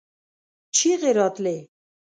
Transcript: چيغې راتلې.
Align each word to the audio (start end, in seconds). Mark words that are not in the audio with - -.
چيغې 0.75 1.11
راتلې. 1.17 1.57